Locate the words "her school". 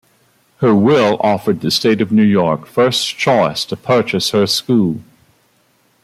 4.31-5.01